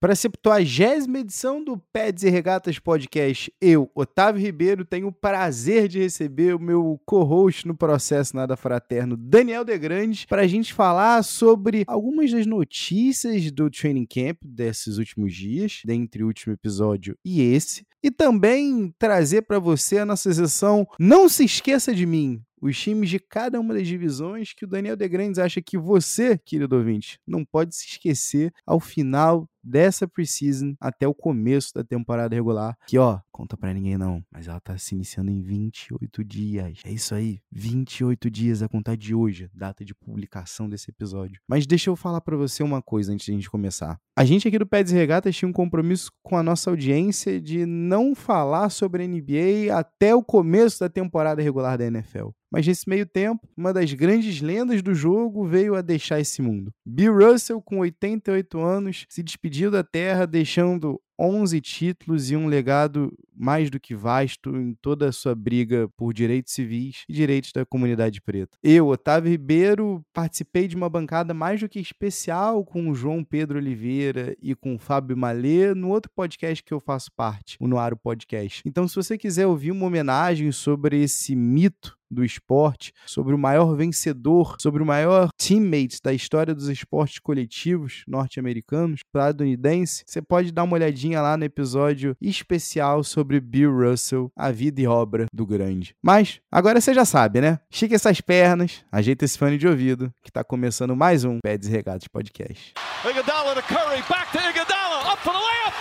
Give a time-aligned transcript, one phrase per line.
[0.00, 5.88] Para a 70 edição do Peds e Regatas Podcast, eu, Otávio Ribeiro, tenho o prazer
[5.88, 11.22] de receber o meu co-host no processo Nada Fraterno, Daniel Degrande, para a gente falar
[11.22, 17.42] sobre algumas das notícias do Training Camp desses últimos dias, dentre o último episódio e
[17.42, 22.78] esse, e também trazer para você a nossa sessão Não Se Esqueça de Mim, os
[22.78, 26.76] times de cada uma das divisões que o Daniel De Grandes acha que você, querido
[26.76, 32.76] ouvinte, não pode se esquecer ao final dessa preseason até o começo da temporada regular,
[32.86, 36.80] que ó, conta para ninguém não, mas ela tá se iniciando em 28 dias.
[36.84, 41.40] É isso aí, 28 dias a contar de hoje, data de publicação desse episódio.
[41.48, 43.98] Mas deixa eu falar para você uma coisa antes de a gente começar.
[44.16, 48.14] A gente aqui do Peds Regatas tinha um compromisso com a nossa audiência de não
[48.14, 52.28] falar sobre a NBA até o começo da temporada regular da NFL.
[52.50, 56.72] Mas nesse meio tempo, uma das grandes lendas do jogo veio a deixar esse mundo.
[56.84, 63.12] Bill Russell, com 88 anos, se despediu da Terra, deixando 11 títulos e um legado
[63.36, 67.66] mais do que vasto em toda a sua briga por direitos civis e direitos da
[67.66, 68.56] comunidade preta.
[68.62, 73.58] Eu, Otávio Ribeiro, participei de uma bancada mais do que especial com o João Pedro
[73.58, 77.98] Oliveira e com o Fábio Malê no outro podcast que eu faço parte, o Noaro
[77.98, 78.62] Podcast.
[78.64, 83.74] Então, se você quiser ouvir uma homenagem sobre esse mito do esporte, sobre o maior
[83.76, 90.64] vencedor, sobre o maior teammate da história dos esportes coletivos norte-americanos, estadunidense, você pode dar
[90.64, 95.94] uma olhadinha lá no episódio especial sobre Bill Russell, a vida e obra do grande.
[96.02, 97.58] Mas agora você já sabe, né?
[97.70, 101.70] Estica essas pernas, ajeita esse fone de ouvido, que tá começando mais um Peds e
[101.70, 102.74] Regatas Podcast.
[103.08, 105.79] Iguodala to Curry, back to Iguodala, up for the layup.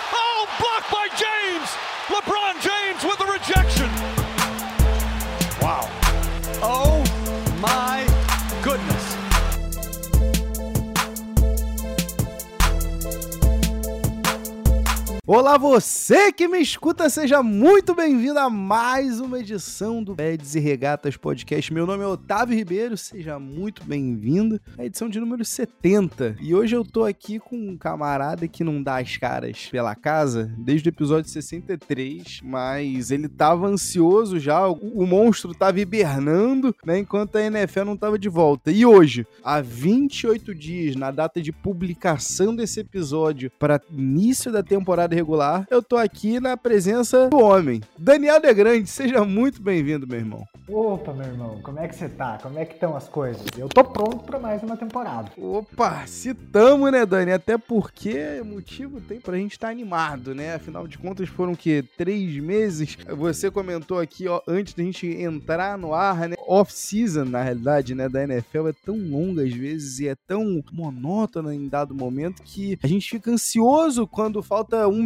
[15.31, 20.59] Olá, você que me escuta, seja muito bem-vindo a mais uma edição do Peds e
[20.59, 21.71] Regatas Podcast.
[21.71, 26.35] Meu nome é Otávio Ribeiro, seja muito bem-vindo à edição de número 70.
[26.41, 30.51] E hoje eu tô aqui com um camarada que não dá as caras pela casa
[30.57, 37.35] desde o episódio 63, mas ele tava ansioso já, o monstro tava hibernando, né, enquanto
[37.35, 38.71] a NFL não tava de volta.
[38.71, 45.18] E hoje, há 28 dias, na data de publicação desse episódio, para início da temporada
[45.19, 47.81] regular, eu tô aqui na presença do homem.
[47.97, 50.45] Daniel Degrande, seja muito bem-vindo, meu irmão.
[50.67, 52.37] Opa, meu irmão, como é que você tá?
[52.41, 53.43] Como é que estão as coisas?
[53.57, 55.29] Eu tô pronto para mais uma temporada.
[55.37, 57.33] Opa, se tamo, né, Dani?
[57.33, 60.55] Até porque motivo tem pra gente estar tá animado, né?
[60.55, 62.97] Afinal de contas, foram que três meses.
[63.17, 66.35] Você comentou aqui, ó, antes da gente entrar no ar, né?
[66.47, 71.53] Off-season, na realidade, né, da NFL é tão longa às vezes e é tão monótona
[71.53, 75.01] em dado momento que a gente fica ansioso quando falta um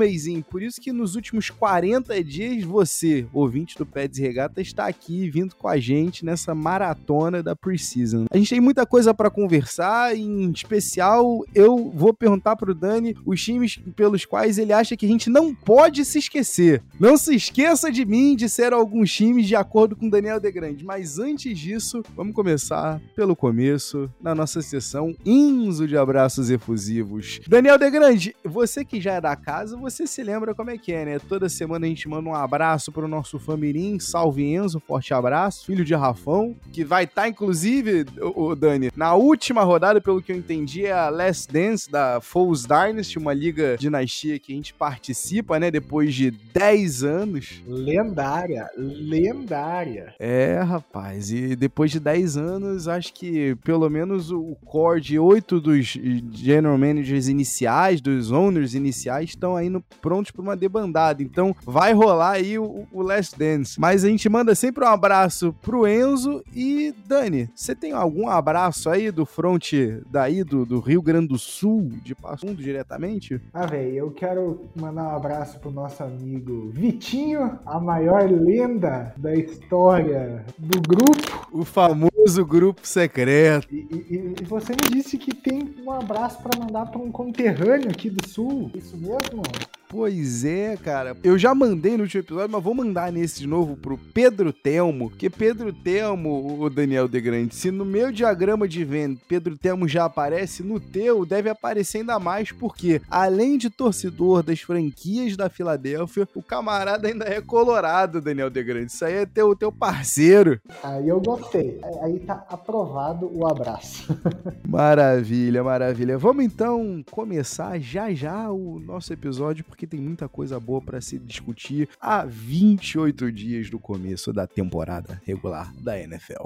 [0.49, 5.55] Por isso que nos últimos 40 dias você, ouvinte do Pets Regata, está aqui vindo
[5.55, 8.25] com a gente nessa maratona da Preseason.
[8.31, 13.43] A gente tem muita coisa para conversar, em especial eu vou perguntar pro Dani os
[13.43, 16.81] times pelos quais ele acha que a gente não pode se esquecer.
[16.99, 21.19] Não se esqueça de mim de ser alguns times de acordo com Daniel Degrande, mas
[21.19, 27.39] antes disso, vamos começar pelo começo, na nossa sessão Inzo de abraços efusivos.
[27.47, 30.91] Daniel Degrande, você que já é da casa, você você se lembra como é que
[30.91, 31.19] é, né?
[31.19, 35.85] Toda semana a gente manda um abraço pro nosso Famirim, salve Enzo, forte abraço, filho
[35.85, 40.31] de Rafão, que vai estar, tá, inclusive, o, o, Dani, na última rodada, pelo que
[40.31, 44.73] eu entendi, é a Last Dance da Foles Dynasty, uma liga dinastia que a gente
[44.73, 45.69] participa, né?
[45.69, 47.61] Depois de 10 anos.
[47.67, 50.15] Lendária, lendária.
[50.17, 55.61] É, rapaz, e depois de 10 anos, acho que pelo menos o core de 8
[55.61, 55.85] dos
[56.33, 61.23] general managers iniciais, dos owners iniciais, estão aí no prontos para uma debandada.
[61.23, 63.79] Então vai rolar aí o, o Last Dance.
[63.79, 68.89] Mas a gente manda sempre um abraço pro Enzo e Dani, você tem algum abraço
[68.89, 69.73] aí do front
[70.09, 73.41] daí do, do Rio Grande do Sul, de Passo Fundo diretamente?
[73.53, 79.33] Ah, velho, eu quero mandar um abraço pro nosso amigo Vitinho, a maior lenda da
[79.33, 81.47] história do grupo.
[81.51, 83.67] O famoso grupo secreto.
[83.71, 87.89] E, e, e você me disse que tem um abraço para mandar para um conterrâneo
[87.89, 88.71] aqui do Sul.
[88.75, 89.43] Isso mesmo?
[89.93, 91.15] Pois é, cara.
[91.23, 95.11] Eu já mandei no último episódio, mas vou mandar nesse de novo pro Pedro Telmo,
[95.11, 99.87] que Pedro Telmo, o Daniel De Grande, se no meu diagrama de venda Pedro Telmo
[99.87, 105.47] já aparece, no teu deve aparecer ainda mais, porque além de torcedor das franquias da
[105.47, 108.91] Filadélfia, o camarada ainda é colorado, Daniel De Grande.
[108.91, 110.59] Isso aí é teu, teu parceiro.
[110.81, 111.79] Aí eu gostei.
[112.01, 114.07] Aí tá aprovado o abraço.
[114.67, 116.17] maravilha, maravilha.
[116.17, 121.17] Vamos então começar já já o nosso episódio, porque tem muita coisa boa para se
[121.19, 126.45] discutir há 28 dias do começo da temporada regular da NFL.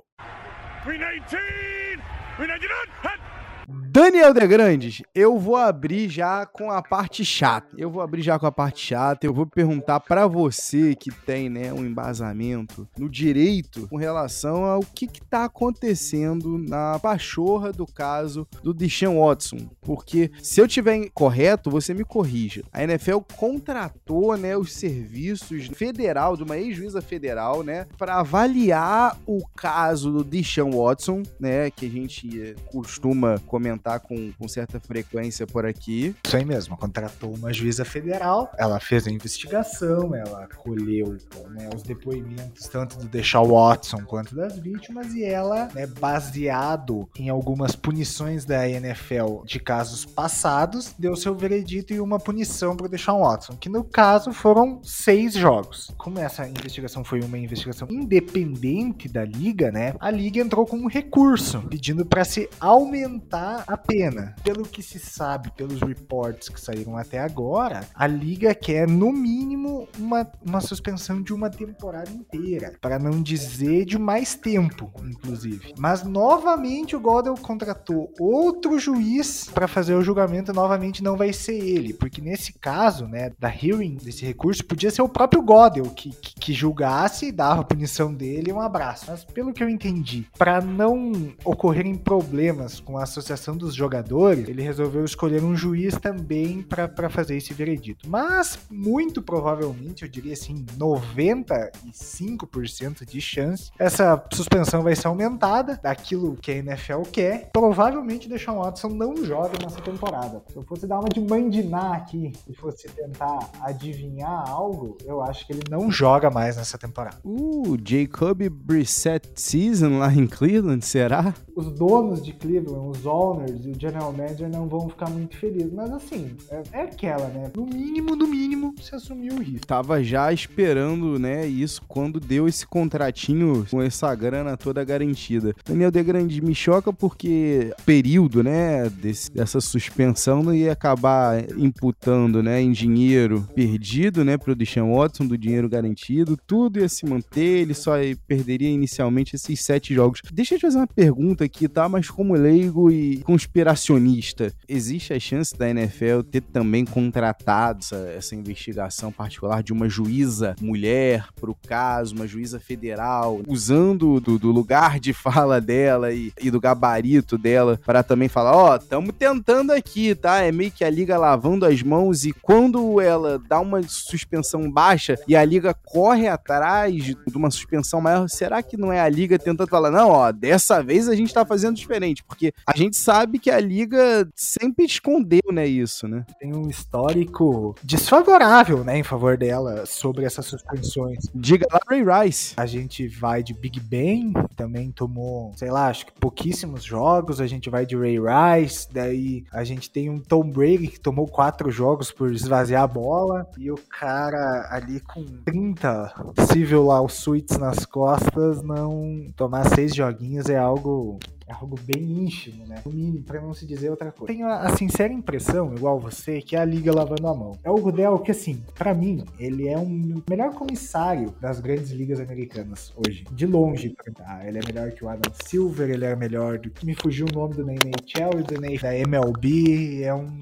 [0.84, 2.02] 319!
[2.38, 3.27] 319!
[3.70, 7.76] Daniel De Grandes, eu vou abrir já com a parte chata.
[7.78, 9.26] Eu vou abrir já com a parte chata.
[9.26, 14.80] Eu vou perguntar para você que tem, né, um embasamento no direito com relação ao
[14.80, 19.70] que que tá acontecendo na pachorra do caso do Deshaun Watson.
[19.82, 22.64] Porque se eu tiver correto, você me corrija.
[22.72, 29.46] A NFL contratou, né, os serviços federal de uma ex-juíza federal, né, para avaliar o
[29.46, 35.66] caso do Deshaun Watson, né, que a gente costuma comentar com, com certa frequência por
[35.66, 36.16] aqui.
[36.24, 41.18] Isso aí mesmo, contratou uma juíza federal, ela fez a investigação, ela colheu
[41.50, 47.30] né, os depoimentos tanto do Deshaun Watson quanto das vítimas e ela, né, baseado em
[47.30, 53.22] algumas punições da NFL de casos passados, deu seu veredito e uma punição para Deshaun
[53.22, 55.92] Watson, que no caso foram seis jogos.
[55.98, 60.88] Como essa investigação foi uma investigação independente da liga, né, a liga entrou com um
[60.88, 64.36] recurso pedindo para se aumentar a pena.
[64.44, 69.88] Pelo que se sabe, pelos reports que saíram até agora, a liga quer no mínimo
[69.98, 75.74] uma, uma suspensão de uma temporada inteira, para não dizer de mais tempo, inclusive.
[75.78, 81.58] Mas novamente o Godel contratou outro juiz para fazer o julgamento, novamente não vai ser
[81.58, 86.10] ele, porque nesse caso, né, da hearing desse recurso, podia ser o próprio Godel que,
[86.10, 89.06] que, que julgasse, dava a punição dele e um abraço.
[89.08, 94.50] Mas pelo que eu entendi, para não ocorrerem problemas com a associação associação dos jogadores,
[94.50, 98.10] ele resolveu escolher um juiz também para fazer esse veredito.
[98.10, 106.36] Mas, muito provavelmente, eu diria assim, 95% de chance, essa suspensão vai ser aumentada daquilo
[106.36, 107.52] que a NFL quer.
[107.54, 110.44] Provavelmente, Deshaun Watson não joga nessa temporada.
[110.50, 115.46] Se eu fosse dar uma de mandinar aqui e fosse tentar adivinhar algo, eu acho
[115.46, 117.18] que ele não joga mais nessa temporada.
[117.24, 121.36] Uh, Jacob Brissett season lá em Cleveland, será?
[121.56, 125.38] Os donos de Cleveland, os All owners e o general manager não vão ficar muito
[125.38, 125.74] felizes.
[125.74, 127.52] Mas assim, é, é aquela, né?
[127.56, 129.68] No mínimo, no mínimo, se assumiu o risco.
[129.68, 135.54] Tava já esperando, né, isso quando deu esse contratinho com essa grana toda garantida.
[135.66, 142.42] Daniel De Grande me choca porque período, né, desse, dessa suspensão não ia acabar imputando,
[142.42, 147.62] né, em dinheiro perdido, né, pro Deshaun Watson, do dinheiro garantido, tudo ia se manter,
[147.62, 147.94] ele só
[148.28, 150.22] perderia inicialmente esses sete jogos.
[150.32, 151.90] Deixa eu te fazer uma pergunta aqui, tá?
[151.90, 158.36] Mas como leigo e conspiracionista, existe a chance da NFL ter também contratado essa, essa
[158.36, 164.52] investigação particular de uma juíza mulher para o caso, uma juíza federal, usando do, do
[164.52, 169.14] lugar de fala dela e, e do gabarito dela para também falar: ó, oh, estamos
[169.18, 170.42] tentando aqui, tá?
[170.42, 175.18] É meio que a liga lavando as mãos e quando ela dá uma suspensão baixa
[175.28, 179.38] e a liga corre atrás de uma suspensão maior, será que não é a liga
[179.38, 182.24] tentando falar: não, ó, dessa vez a gente tá fazendo diferente?
[182.24, 186.26] Porque a gente sabe que a liga sempre escondeu, né, isso, né?
[186.40, 191.26] Tem um histórico desfavorável, né, em favor dela sobre essas suspensões.
[191.34, 192.54] Diga lá, Ray Rice.
[192.58, 197.40] A gente vai de Big Ben, também tomou, sei lá, acho que pouquíssimos jogos.
[197.40, 201.28] A gente vai de Ray Rice, daí a gente tem um Tom Brady que tomou
[201.28, 206.14] quatro jogos por esvaziar a bola e o cara ali com 30
[206.52, 212.82] civil lawsuits nas costas não tomar seis joguinhos é algo é algo bem íntimo, né?
[212.86, 214.34] No mínimo, pra não se dizer outra coisa.
[214.34, 217.58] Tenho a, a, sincera impressão, igual você, que é a liga lavando a mão.
[217.64, 222.20] É o Goodell que, assim, para mim, ele é um melhor comissário das grandes ligas
[222.20, 223.26] americanas hoje.
[223.32, 224.46] De longe, tá?
[224.46, 227.34] Ele é melhor que o Adam Silver, ele é melhor do que me fugiu o
[227.34, 230.04] nome do NHL e do da MLB.
[230.04, 230.40] É um.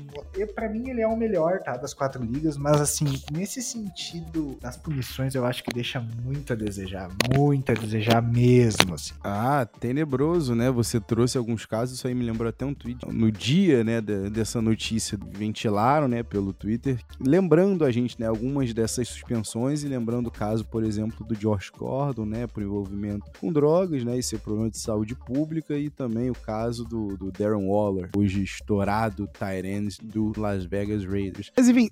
[0.55, 1.77] para mim, ele é o melhor, tá?
[1.77, 6.55] Das quatro ligas, mas assim, nesse sentido das punições, eu acho que deixa muito a
[6.55, 7.09] desejar.
[7.35, 9.13] Muito a desejar mesmo, assim.
[9.24, 10.71] Ah, tenebroso, né?
[10.71, 12.99] Você você trouxe alguns casos, isso aí me lembrou até um tweet.
[13.11, 19.07] No dia, né, dessa notícia, ventilaram, né, pelo Twitter, lembrando a gente, né, algumas dessas
[19.07, 24.03] suspensões e lembrando o caso, por exemplo, do Josh Gordon, né, por envolvimento com drogas,
[24.03, 28.09] né, e ser problema de saúde pública e também o caso do, do Darren Waller,
[28.15, 31.51] hoje estourado Tyrants do Las Vegas Raiders.
[31.55, 31.89] Mas enfim,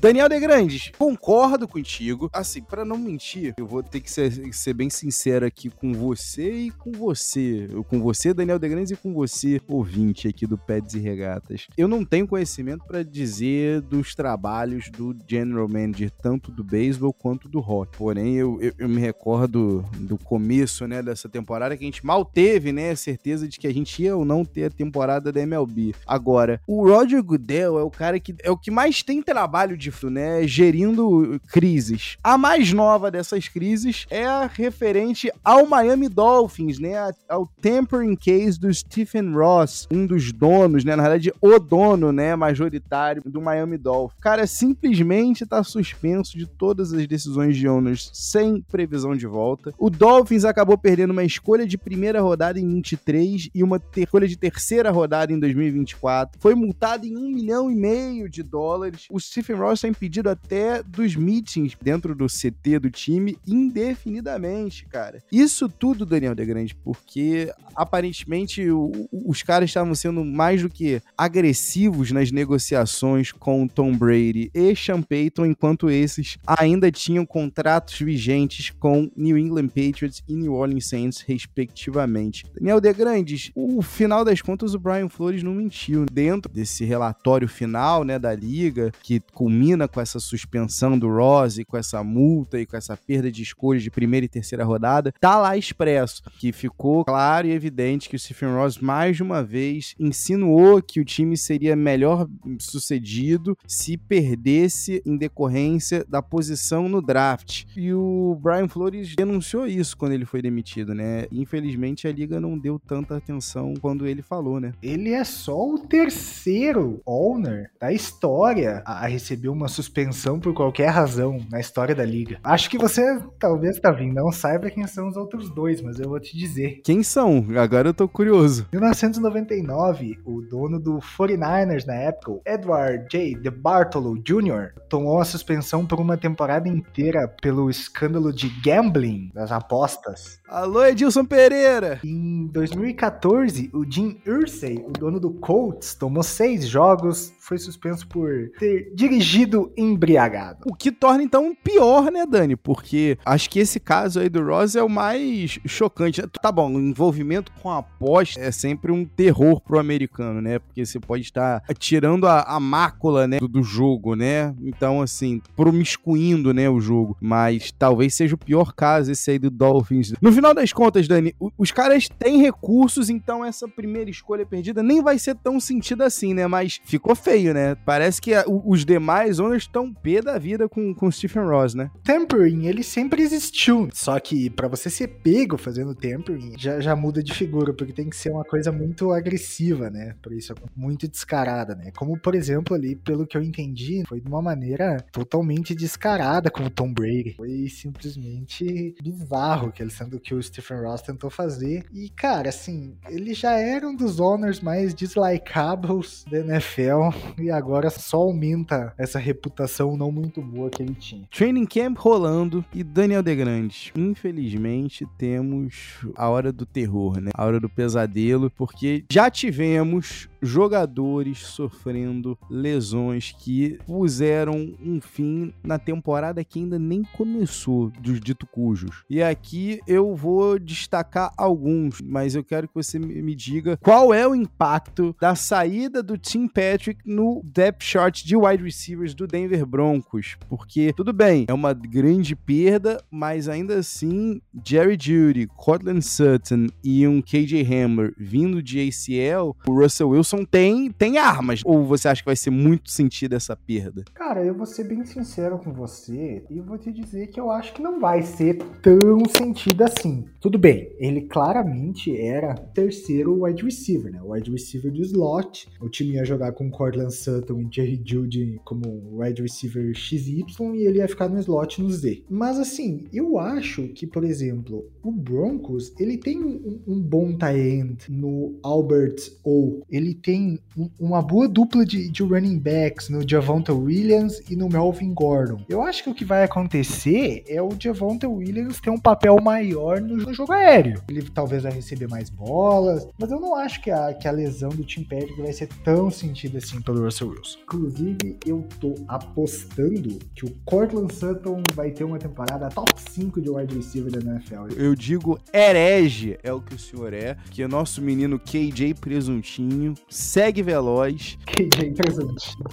[0.00, 2.30] Daniel De Grandes, concordo contigo.
[2.32, 6.52] Assim, para não mentir, eu vou ter que ser, ser bem sincero aqui com você
[6.52, 7.68] e com você.
[7.88, 11.66] Com você, Daniel De Grandes, e com você, ouvinte aqui do Pets e Regatas.
[11.78, 17.48] Eu não tenho conhecimento para dizer dos trabalhos do General Manager, tanto do beisebol quanto
[17.48, 17.96] do rock.
[17.96, 22.22] Porém, eu, eu, eu me recordo do começo, né, dessa temporada que a gente mal
[22.22, 25.94] teve, né, certeza de que a gente ia ou não ter a temporada da MLB.
[26.06, 29.90] Agora, o Roger Goodell é o cara que é o que mais tem trabalho de,
[30.10, 32.18] né, gerindo crises.
[32.22, 36.94] A mais nova dessas crises é a referente ao Miami Dolphins, né,
[37.28, 42.34] ao tempering case do Stephen Ross, um dos donos, né, na verdade, o dono, né,
[42.34, 44.20] majoritário do Miami Dolphins.
[44.20, 49.72] Cara simplesmente tá suspenso de todas as decisões de owners sem previsão de volta.
[49.78, 54.36] O Dolphins acabou perdendo uma escolha de primeira rodada em 23 e uma escolha de
[54.36, 56.40] terceira rodada em 2024.
[56.40, 59.06] Foi multado em um milhão e meio de dólares.
[59.10, 65.22] O Stephen Ross está impedido até dos meetings dentro do CT do time indefinidamente, cara.
[65.30, 68.23] Isso tudo, Daniel De Grande, porque aparentemente
[68.70, 74.74] o, os caras estavam sendo mais do que agressivos nas negociações com Tom Brady e
[74.76, 80.86] Sean Payton, enquanto esses ainda tinham contratos vigentes com New England Patriots e New Orleans
[80.86, 82.44] Saints, respectivamente.
[82.54, 86.06] Daniel De Grandes, o final das contas, o Brian Flores não mentiu.
[86.10, 91.76] Dentro desse relatório final, né, da liga, que culmina com essa suspensão do Rose, com
[91.76, 95.56] essa multa e com essa perda de escolhas de primeira e terceira rodada, tá lá
[95.56, 100.82] expresso que ficou claro e evidente que o Stephen Ross mais de uma vez insinuou
[100.82, 102.28] que o time seria melhor
[102.58, 107.64] sucedido se perdesse em decorrência da posição no draft.
[107.76, 111.26] E o Brian Flores denunciou isso quando ele foi demitido, né?
[111.30, 114.72] Infelizmente a liga não deu tanta atenção quando ele falou, né?
[114.82, 121.38] Ele é só o terceiro owner da história a receber uma suspensão por qualquer razão
[121.50, 122.38] na história da liga.
[122.42, 123.02] Acho que você
[123.38, 126.80] talvez, Tavim, não saiba quem são os outros dois, mas eu vou te dizer.
[126.84, 127.46] Quem são?
[127.56, 128.66] Agora eu tô curioso.
[128.72, 133.36] Em 1999, o dono do 49ers na época, Edward J.
[133.36, 140.40] DeBartolo Jr., tomou a suspensão por uma temporada inteira pelo escândalo de gambling das apostas.
[140.54, 141.98] Alô, Edilson Pereira!
[142.04, 148.52] Em 2014, o Jim Irsay, o dono do Colts, tomou seis jogos, foi suspenso por
[148.60, 150.60] ter dirigido embriagado.
[150.64, 152.54] O que torna então pior, né, Dani?
[152.54, 156.22] Porque acho que esse caso aí do Ross é o mais chocante.
[156.40, 160.60] Tá bom, o envolvimento com a aposta é sempre um terror pro americano, né?
[160.60, 164.54] Porque você pode estar tirando a, a mácula, né, do, do, jogo, né?
[164.62, 167.16] Então, assim, promiscuindo, né, o jogo.
[167.20, 170.14] Mas talvez seja o pior caso esse aí do Dolphins.
[170.22, 175.02] No final das contas, Dani, os caras têm recursos, então essa primeira escolha perdida nem
[175.02, 176.46] vai ser tão sentida assim, né?
[176.46, 177.74] Mas ficou feio feio, né?
[177.74, 181.74] Parece que a, os demais owners estão pé da vida com, com o Stephen Ross,
[181.74, 181.90] né?
[182.02, 183.88] Tempering, ele sempre existiu.
[183.92, 188.08] Só que para você ser pego fazendo tempering, já, já muda de figura, porque tem
[188.08, 190.14] que ser uma coisa muito agressiva, né?
[190.22, 191.90] Por isso, muito descarada, né?
[191.96, 196.64] Como, por exemplo, ali, pelo que eu entendi, foi de uma maneira totalmente descarada com
[196.64, 197.34] o Tom Brady.
[197.36, 201.84] Foi simplesmente bizarro, que ele sendo que o Stephen Ross tentou fazer.
[201.92, 207.90] E, cara, assim, ele já era um dos owners mais dislikables da NFL e agora
[207.90, 211.28] só aumenta essa reputação não muito boa que ele tinha.
[211.30, 213.92] Training Camp rolando e Daniel DeGrandes.
[213.94, 217.30] Infelizmente temos a hora do terror, né?
[217.34, 225.78] A hora do pesadelo, porque já tivemos jogadores sofrendo lesões que puseram um fim na
[225.78, 229.04] temporada que ainda nem começou dos dito cujos.
[229.08, 234.26] E aqui eu vou destacar alguns, mas eu quero que você me diga qual é
[234.26, 239.66] o impacto da saída do Tim Patrick no depth chart de wide receivers do Denver
[239.66, 246.66] Broncos, porque tudo bem, é uma grande perda, mas ainda assim Jerry Judy, Cortland Sutton
[246.82, 251.60] e um KJ Hamler vindo de ACL, o Russell Wilson tem, tem armas.
[251.64, 254.04] Ou você acha que vai ser muito sentido essa perda?
[254.14, 257.72] Cara, eu vou ser bem sincero com você e vou te dizer que eu acho
[257.72, 260.03] que não vai ser tão sentido assim.
[260.40, 264.20] Tudo bem, ele claramente era terceiro wide receiver, né?
[264.22, 265.68] O wide receiver do slot.
[265.80, 270.44] O time ia jogar com Cortland Sutton e Jerry Judy como wide receiver XY
[270.74, 272.22] e ele ia ficar no slot no Z.
[272.28, 278.10] Mas assim, eu acho que, por exemplo, o Broncos, ele tem um, um bom end
[278.10, 279.82] no Albert O.
[279.90, 280.58] Ele tem
[280.98, 285.60] uma boa dupla de, de running backs no Javonta Williams e no Melvin Gordon.
[285.68, 289.93] Eu acho que o que vai acontecer é o Javonta Williams ter um papel maior
[290.00, 291.02] no, no jogo aéreo.
[291.08, 294.70] Ele talvez vai receber mais bolas, mas eu não acho que a, que a lesão
[294.70, 297.58] do Tim Patrick vai ser tão sentida assim pelo Russell Wilson.
[297.62, 303.50] Inclusive, eu tô apostando que o Cortland Sutton vai ter uma temporada top 5 de
[303.50, 304.68] wide receiver da NFL.
[304.76, 309.94] Eu digo herege é o que o senhor é, que o nosso menino KJ Presuntinho
[310.08, 311.38] segue veloz.
[311.46, 312.64] KJ Presuntinho.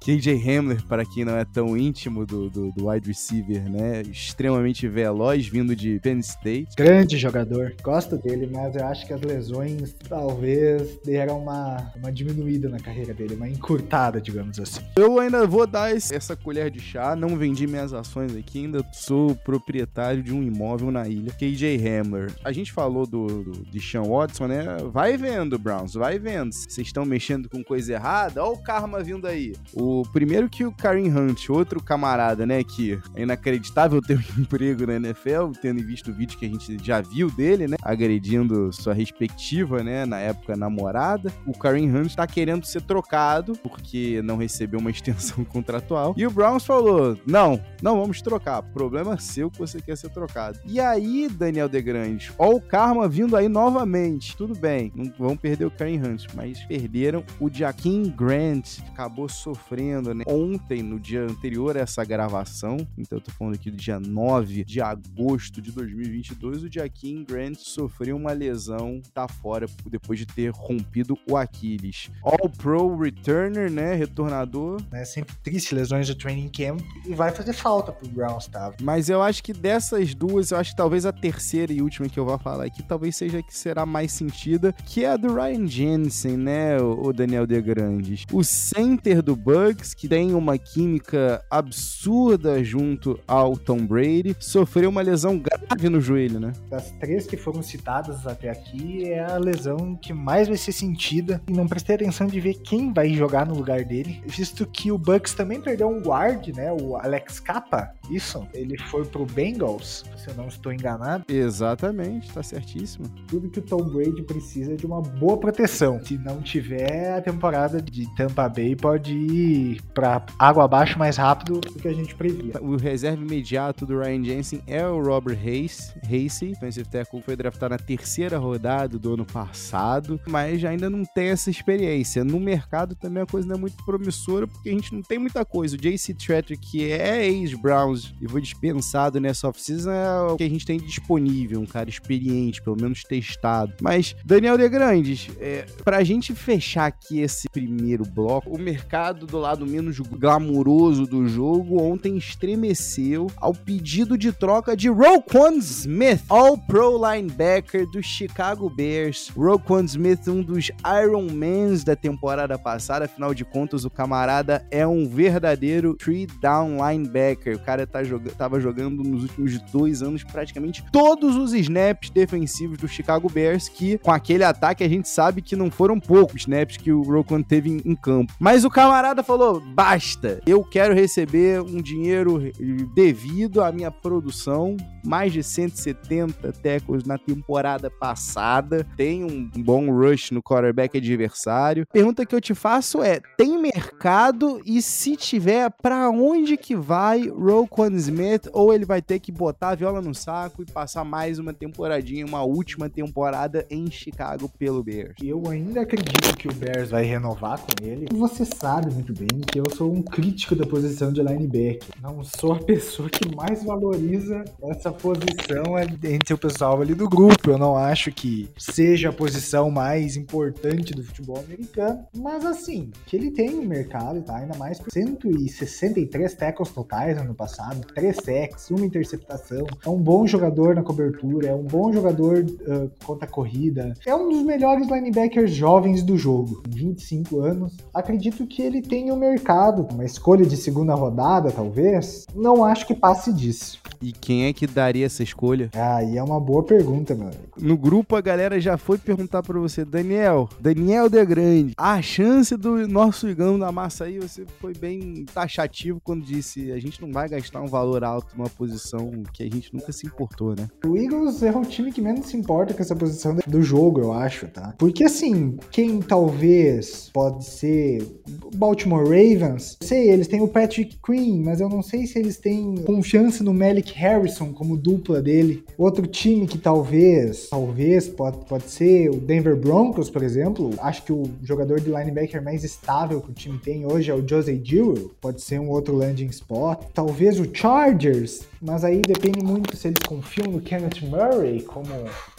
[0.00, 4.02] KJ Hamler, para quem não é tão íntimo do, do, do, wide receiver, né?
[4.02, 6.74] Extremamente veloz, vindo de Penn State.
[6.76, 7.74] Grande jogador.
[7.82, 13.14] Gosto dele, mas eu acho que as lesões talvez deram uma, uma diminuída na carreira
[13.14, 14.80] dele, uma encurtada, digamos assim.
[14.96, 18.84] Eu ainda vou dar esse, essa colher de chá, não vendi minhas ações aqui, ainda
[18.92, 21.32] sou proprietário de um imóvel na ilha.
[21.32, 22.32] KJ Hamler.
[22.44, 24.64] A gente falou do, do de Sean Watson, né?
[24.90, 26.52] Vai vendo, Browns, vai vendo.
[26.52, 29.54] Vocês estão mexendo com coisa errada, olha o karma vindo aí.
[29.72, 34.86] O primeiro que o Karim Hunt, outro camarada, né, que é inacreditável ter um emprego
[34.86, 38.94] na NFL, tendo visto o vídeo que a gente já viu dele, né, agredindo sua
[38.94, 41.32] respectiva, né, na época namorada.
[41.46, 46.14] O Karim Hunt tá querendo ser trocado porque não recebeu uma extensão contratual.
[46.16, 48.62] E o Browns falou: "Não, não vamos trocar.
[48.62, 50.58] Problema seu que você quer ser trocado".
[50.66, 54.36] E aí, Daniel DeGrande, ó o karma vindo aí novamente.
[54.36, 60.14] Tudo bem, não vão perder o Karim Hunt, mas perderam o Jaquim Grant, acabou sofrendo,
[60.14, 60.24] né?
[60.26, 64.64] Ontem, no dia anterior a essa gravação, então eu tô falando aqui do dia 9
[64.64, 70.50] de agosto de 2022, o Jaquim Grant sofreu uma lesão, tá fora depois de ter
[70.50, 72.10] rompido o Aquiles.
[72.24, 73.94] All Pro Returner, né?
[73.94, 74.82] Retornador.
[74.92, 78.74] É sempre triste lesões do training camp e vai fazer falta pro Browns, tá?
[78.82, 82.18] Mas eu acho que dessas duas, eu acho que talvez a terceira e última que
[82.18, 85.32] eu vou falar aqui, talvez seja a que será mais sentida, que é a do
[85.32, 86.78] Ryan Jensen, né?
[86.80, 88.24] O Daniel De Grandes.
[88.32, 95.00] O center do Bucks, que tem uma química absurda junto ao Tom Brady, sofreu uma
[95.00, 96.52] lesão grave no joelho, né?
[96.68, 101.40] Das três que foram citadas até aqui, é a lesão que mais vai ser sentida.
[101.46, 104.98] E não prestei atenção de ver quem vai jogar no lugar dele, visto que o
[104.98, 106.72] Bucks também perdeu um guard, né?
[106.72, 107.92] O Alex Capa.
[108.10, 111.24] Isso, ele foi pro Bengals, se eu não estou enganado.
[111.28, 113.08] Exatamente, tá certíssimo.
[113.28, 116.00] Tudo que o Tom Brady precisa é de uma boa proteção.
[116.04, 121.60] Se não tiver, a temporada de Tampa Bay pode ir pra água abaixo mais rápido
[121.60, 122.54] do que a gente previa.
[122.60, 127.78] O reserva imediato do Ryan Jensen é o Robert Hayes, defensive tackle, foi draftado na
[127.78, 132.24] terceira rodada do ano passado, mas ainda não tem essa experiência.
[132.24, 135.44] No mercado também a coisa não é muito promissora, porque a gente não tem muita
[135.44, 135.76] coisa.
[135.76, 140.48] O JC Tretter, que é ex-Browns e foi dispensado nessa off-season, é o que a
[140.48, 143.74] gente tem disponível, um cara experiente, pelo menos testado.
[143.80, 149.38] Mas, Daniel De Grandes, é, pra gente fechar aqui esse primeiro bloco, o mercado do
[149.38, 156.96] lado menos glamuroso do jogo ontem estremeceu ao pedido de troca de Roquan Smith, All-Pro
[156.96, 159.30] Linebacker do Chicago Bears.
[159.36, 160.70] Roquan Smith, um dos
[161.02, 166.76] Iron Mans da temporada passada, afinal de contas, o camarada é um verdadeiro three down
[166.76, 167.56] linebacker.
[167.56, 172.78] O cara tá jog tava jogando nos últimos dois anos praticamente todos os snaps defensivos
[172.78, 176.76] do Chicago Bears, que com aquele ataque a gente sabe que não foram poucos snaps
[176.76, 178.32] que o Roquan teve em, em campo.
[178.38, 182.50] Mas o camarada falou: basta, eu quero receber um dinheiro
[182.94, 184.71] devido à minha produção.
[185.04, 188.86] Mais de 170 tackles na temporada passada.
[188.96, 191.86] Tem um bom rush no quarterback adversário.
[191.92, 197.28] Pergunta que eu te faço é: tem mercado e se tiver, para onde que vai
[197.28, 198.48] Roquan Smith?
[198.52, 202.24] Ou ele vai ter que botar a viola no saco e passar mais uma temporadinha,
[202.24, 205.14] uma última temporada em Chicago pelo Bears?
[205.22, 208.06] Eu ainda acredito que o Bears vai renovar com ele.
[208.12, 211.88] Você sabe muito bem que eu sou um crítico da posição de linebacker.
[212.00, 217.50] Não sou a pessoa que mais valoriza essa posição entre o pessoal ali do grupo.
[217.50, 222.04] Eu não acho que seja a posição mais importante do futebol americano.
[222.16, 224.36] Mas assim, que ele tem um mercado, tá?
[224.36, 229.66] Ainda mais por 163 tackles totais ano passado, 3 sacks, uma interceptação.
[229.84, 233.94] É um bom jogador na cobertura, é um bom jogador uh, contra a corrida.
[234.06, 236.62] É um dos melhores linebackers jovens do jogo.
[236.68, 237.76] 25 anos.
[237.92, 242.26] Acredito que ele tem o um mercado, uma escolha de segunda rodada, talvez.
[242.34, 243.80] Não acho que passe disso.
[244.00, 245.70] E quem é que daria essa escolha?
[245.74, 247.42] Aí ah, é uma boa pergunta, meu amigo.
[247.60, 252.56] No grupo a galera já foi perguntar para você, Daniel, Daniel de Grande, a chance
[252.56, 257.12] do nosso Igão da massa aí, você foi bem taxativo quando disse a gente não
[257.12, 260.68] vai gastar um valor alto numa posição que a gente nunca se importou, né?
[260.86, 264.00] O Eagles é um time time que menos se importa com essa posição do jogo,
[264.00, 264.74] eu acho, tá?
[264.78, 268.06] Porque assim, quem talvez pode ser
[268.54, 272.76] Baltimore Ravens, sei, eles têm o Patrick Queen, mas eu não sei se eles têm
[272.84, 275.62] confiança no Malik Harrison como dupla dele.
[275.76, 280.70] Outro time que talvez, talvez pode, pode ser o Denver Broncos, por exemplo.
[280.78, 284.26] Acho que o jogador de linebacker mais estável que o time tem hoje é o
[284.26, 286.80] Jose Dewey, pode ser um outro landing spot.
[286.94, 291.90] Talvez o Chargers, mas aí depende muito se eles confiam no Kenneth Murray como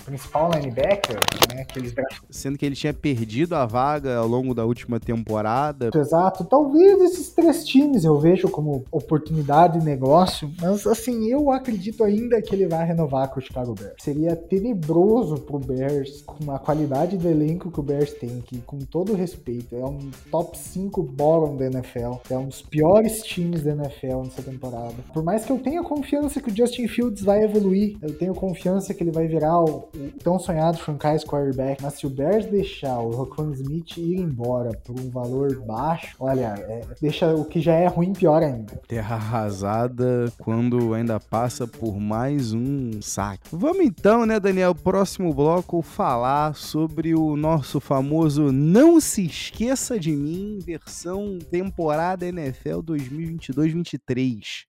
[0.03, 1.65] principal linebacker, né?
[1.65, 1.93] Que eles...
[2.29, 5.89] Sendo que ele tinha perdido a vaga ao longo da última temporada.
[5.95, 6.43] Exato.
[6.43, 12.41] Talvez esses três times eu vejo como oportunidade de negócio, mas assim, eu acredito ainda
[12.41, 13.95] que ele vai renovar com o Chicago Bears.
[13.99, 18.79] Seria tenebroso pro Bears, com a qualidade do elenco que o Bears tem, que com
[18.79, 23.71] todo respeito, é um top 5 bottom da NFL, é um dos piores times da
[23.71, 24.95] NFL nessa temporada.
[25.13, 28.93] Por mais que eu tenha confiança que o Justin Fields vai evoluir, eu tenho confiança
[28.93, 32.99] que ele vai virar o o tão sonhado franchise quarterback, mas se o Bears deixar
[32.99, 37.73] o Roquan Smith ir embora por um valor baixo, olha, é, deixa o que já
[37.73, 38.81] é ruim pior ainda.
[38.87, 43.49] Terra arrasada quando ainda passa por mais um saque.
[43.51, 50.11] Vamos então, né, Daniel, próximo bloco falar sobre o nosso famoso Não se esqueça de
[50.11, 54.65] mim, versão temporada NFL 2022-23.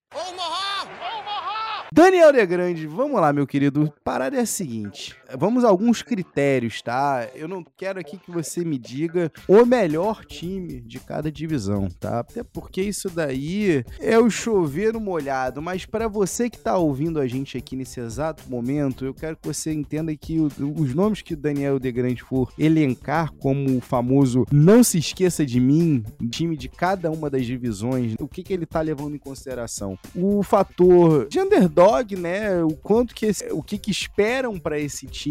[1.97, 3.95] Daniel De Grande, vamos lá, meu querido.
[4.03, 7.29] Parada é a seguinte: vamos a alguns critérios, tá?
[7.35, 12.21] Eu não quero aqui que você me diga o melhor time de cada divisão, tá?
[12.21, 15.61] Até porque isso daí é o chover molhado.
[15.61, 19.47] Mas para você que tá ouvindo a gente aqui nesse exato momento, eu quero que
[19.47, 24.47] você entenda que os nomes que o Daniel De Grande for elencar como o famoso
[24.53, 28.67] não se esqueça de mim, time de cada uma das divisões, o que, que ele
[28.67, 29.99] tá levando em consideração?
[30.15, 32.63] O fator de underdog, né?
[32.63, 35.24] O quanto que esse, o que, que esperam para esse time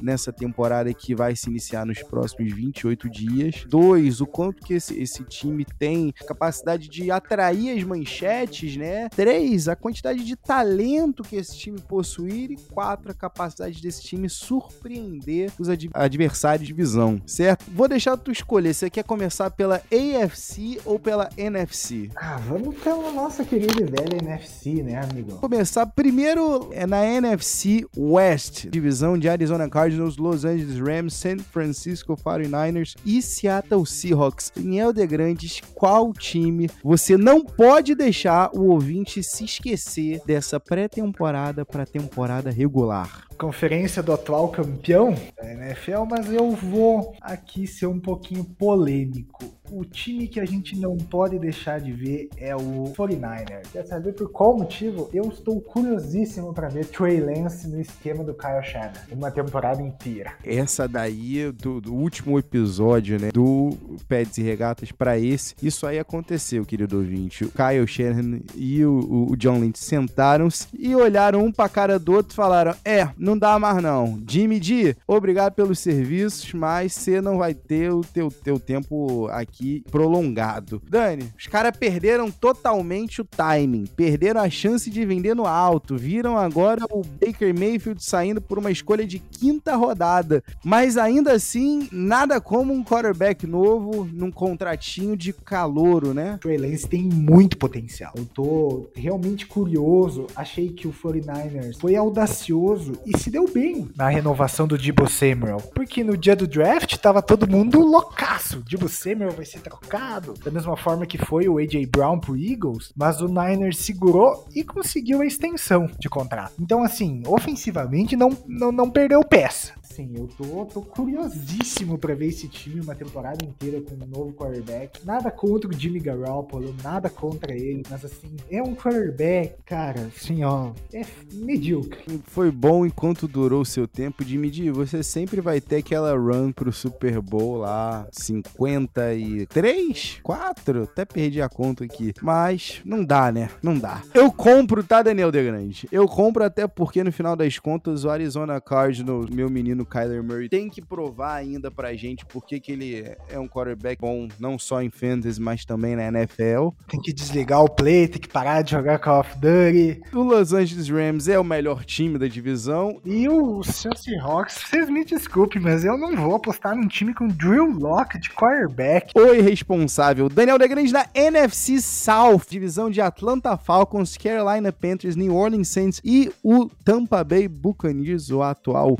[0.00, 3.64] nessa temporada que vai se iniciar nos próximos 28 dias.
[3.66, 9.08] Dois, o quanto que esse, esse time tem capacidade de atrair as manchetes, né?
[9.10, 12.50] Três, a quantidade de talento que esse time possuir.
[12.50, 17.64] E quatro, a capacidade desse time surpreender os ad adversários de visão, certo?
[17.68, 18.74] Vou deixar tu escolher.
[18.74, 22.10] Você quer começar pela AFC ou pela NFC?
[22.16, 25.32] Ah, vamos pela nossa querida e velha NFC, né, amigo?
[25.36, 32.16] Começar Primeiro é na NFC West, divisão de Arizona Cardinals, Los Angeles Rams, San Francisco
[32.16, 34.52] 49ers e Seattle Seahawks.
[34.54, 41.64] Daniel De Grandes, qual time você não pode deixar o ouvinte se esquecer dessa pré-temporada
[41.64, 43.26] para temporada regular?
[43.36, 49.84] Conferência do atual campeão da NFL, mas eu vou aqui ser um pouquinho polêmico o
[49.84, 53.70] time que a gente não pode deixar de ver é o 49ers.
[53.72, 55.08] Quer saber por qual motivo?
[55.12, 60.32] Eu estou curiosíssimo para ver Trey Lance no esquema do Kyle Shanahan, uma temporada inteira.
[60.44, 63.76] Essa daí, do, do último episódio, né, do
[64.08, 67.44] Pets e Regatas para esse, isso aí aconteceu, querido ouvinte.
[67.44, 72.12] O Kyle Shanahan e o, o John Lynch sentaram-se e olharam um pra cara do
[72.12, 74.20] outro e falaram, é, não dá mais não.
[74.26, 79.57] Jimmy D, obrigado pelos serviços, mas você não vai ter o teu, teu tempo aqui
[79.58, 80.80] aqui prolongado.
[80.88, 86.38] Dani, os caras perderam totalmente o timing, perderam a chance de vender no alto, viram
[86.38, 92.40] agora o Baker Mayfield saindo por uma escolha de quinta rodada, mas ainda assim, nada
[92.40, 96.38] como um quarterback novo num contratinho de calouro, né?
[96.40, 98.12] Trey Lance tem muito potencial.
[98.16, 104.08] Eu tô realmente curioso, achei que o 49ers foi audacioso e se deu bem na
[104.08, 108.62] renovação do Debo Samuel, porque no dia do draft tava todo mundo loucaço.
[108.68, 112.92] Debo Samuel vai ser trocado, da mesma forma que foi o AJ Brown pro Eagles,
[112.96, 116.54] mas o Niners segurou e conseguiu a extensão de contrato.
[116.60, 122.26] Então, assim, ofensivamente não, não, não perdeu peça assim, eu tô, tô curiosíssimo para ver
[122.26, 125.04] esse time uma temporada inteira com um novo quarterback.
[125.04, 130.44] Nada contra o Jimmy Garoppolo, nada contra ele, mas assim, é um quarterback, cara, assim,
[130.44, 132.20] ó, é medíocre.
[132.26, 134.70] Foi bom enquanto durou o seu tempo de medir.
[134.72, 141.48] Você sempre vai ter aquela run pro Super Bowl lá, 53, 4, até perdi a
[141.48, 142.12] conta aqui.
[142.22, 143.50] Mas não dá, né?
[143.62, 144.02] Não dá.
[144.14, 145.88] Eu compro, tá, Daniel De Grande?
[145.90, 150.22] Eu compro até porque no final das contas o Arizona Cardinals, meu menino no Kyler
[150.22, 154.58] Murray tem que provar ainda pra gente porque que ele é um quarterback bom, não
[154.58, 156.68] só em fantasy, mas também na NFL.
[156.88, 160.02] Tem que desligar o play, tem que parar de jogar Call of Duty.
[160.12, 163.00] O Los Angeles Rams é o melhor time da divisão.
[163.04, 167.26] E o seu Seahawks, vocês me desculpem, mas eu não vou apostar num time com
[167.28, 169.12] Drew Locke de quarterback.
[169.18, 175.68] O irresponsável Daniel Degrande da NFC South, divisão de Atlanta Falcons, Carolina Panthers, New Orleans
[175.68, 178.96] Saints e o Tampa Bay Buccaneers, o atual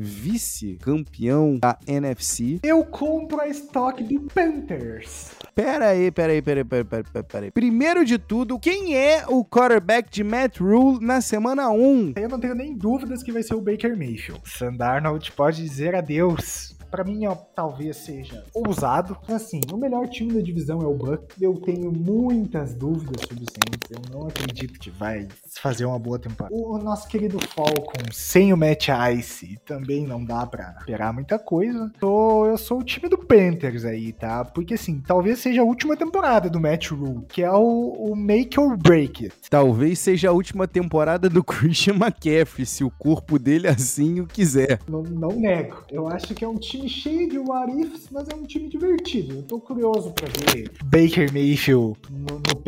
[0.68, 2.60] vice-campeão da NFC.
[2.62, 5.30] Eu compro a estoque do Panthers.
[5.54, 7.50] Pera aí, pera aí, pera aí, pera aí, pera aí, pera aí.
[7.50, 12.14] Primeiro de tudo, quem é o quarterback de Matt Rule na semana 1?
[12.16, 14.40] Eu não tenho nem dúvidas que vai ser o Baker Mayfield.
[14.44, 19.16] Sandarnold pode dizer adeus para mim ó, talvez seja ousado.
[19.28, 21.34] Assim, o melhor time da divisão é o Buck.
[21.40, 23.90] Eu tenho muitas dúvidas sobre o Saints.
[23.90, 25.28] Eu não acredito que vai
[25.60, 26.54] fazer uma boa temporada.
[26.54, 31.90] O nosso querido Falcon sem o Matt Ice também não dá para esperar muita coisa.
[31.96, 34.44] Então, eu sou o time do Panthers aí, tá?
[34.44, 38.58] Porque assim, talvez seja a última temporada do Matt Rule, que é o, o make
[38.58, 39.36] or break it.
[39.50, 44.80] Talvez seja a última temporada do Christian McCaffrey, se o corpo dele assim o quiser.
[44.88, 45.82] Não, não nego.
[45.90, 48.68] Eu acho que é um time time cheio de what ifs, mas é um time
[48.68, 49.36] divertido.
[49.36, 52.58] Eu tô curioso pra ver Baker Mayfield no, no.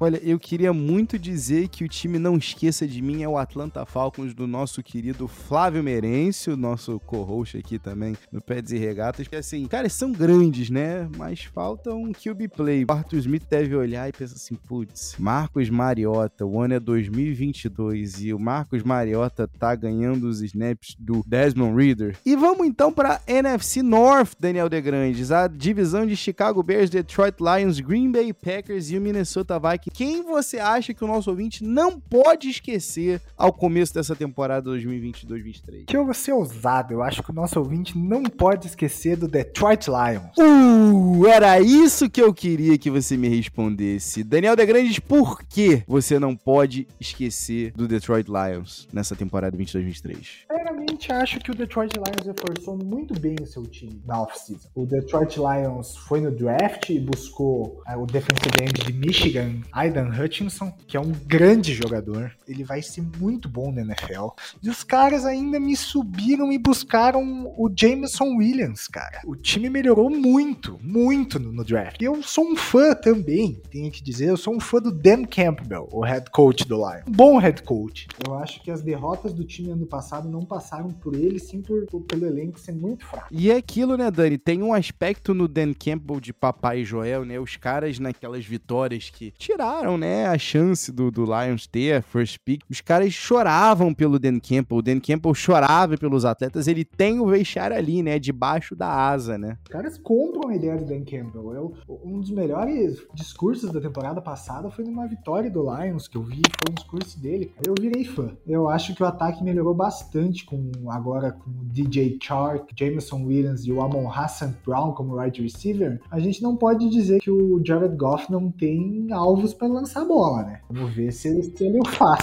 [0.00, 3.84] Olha, eu queria muito dizer que o time não esqueça de mim é o Atlanta
[3.84, 9.28] Falcons do nosso querido Flávio Merencio, nosso co-host aqui também no Pets e Regatas.
[9.28, 11.08] Que assim, cara, são grandes, né?
[11.16, 12.84] Mas falta um QB play.
[12.88, 18.22] O Arthur Smith deve olhar e pensar assim, putz, Marcos Mariota, o ano é 2022
[18.22, 22.16] e o Marcos Mariota tá ganhando os snaps do Desmond Reader.
[22.24, 26.88] E vamos então para NFL NFC North, Daniel De Grandes, a divisão de Chicago Bears,
[26.88, 29.90] Detroit Lions, Green Bay Packers e o Minnesota Vikings.
[29.92, 35.84] Quem você acha que o nosso ouvinte não pode esquecer ao começo dessa temporada 2022-23?
[35.86, 39.28] Que eu vou ser ousado, eu acho que o nosso ouvinte não pode esquecer do
[39.28, 40.32] Detroit Lions.
[40.38, 44.24] Uh, era isso que eu queria que você me respondesse.
[44.24, 50.46] Daniel De Grandes, por que você não pode esquecer do Detroit Lions nessa temporada 22-23?
[50.48, 54.68] Primeiramente, acho que o Detroit Lions reforçou muito bem o seu time na off-season.
[54.74, 60.08] O Detroit Lions foi no draft e buscou é, o defensive end de Michigan, Aidan
[60.08, 62.32] Hutchinson, que é um grande jogador.
[62.46, 64.28] Ele vai ser muito bom na NFL.
[64.62, 69.20] E os caras ainda me subiram e buscaram o Jameson Williams, cara.
[69.24, 72.00] O time melhorou muito, muito no, no draft.
[72.00, 75.24] E eu sou um fã também, tenho que dizer, eu sou um fã do Dan
[75.24, 77.04] Campbell, o head coach do Lions.
[77.06, 78.08] Um bom head coach.
[78.26, 81.86] Eu acho que as derrotas do time ano passado não passaram por ele, sim por,
[81.86, 83.31] por pelo elenco ser muito fraco.
[83.34, 84.36] E é aquilo, né, Dani?
[84.36, 87.40] Tem um aspecto no Dan Campbell de Papai Joel, né?
[87.40, 92.38] Os caras naquelas vitórias que tiraram, né, a chance do, do Lions ter a first
[92.44, 92.60] pick.
[92.68, 94.76] Os caras choravam pelo Dan Campbell.
[94.76, 96.68] O Dan Campbell chorava pelos atletas.
[96.68, 98.18] Ele tem o vestiário ali, né?
[98.18, 99.56] Debaixo da asa, né?
[99.64, 101.54] Os caras compram a ideia do Dan Campbell.
[101.54, 106.22] Eu, um dos melhores discursos da temporada passada foi numa vitória do Lions que eu
[106.22, 106.42] vi.
[106.60, 107.50] Foi um discurso dele.
[107.66, 108.36] Eu virei fã.
[108.46, 113.64] Eu acho que o ataque melhorou bastante com agora com o DJ Chark, Jameson Williams
[113.66, 117.60] e o Amon Hassan Brown como wide receiver, a gente não pode dizer que o
[117.64, 120.60] Jared Goff não tem alvos para lançar bola, né?
[120.70, 122.20] Vamos ver se ele, se ele o faz.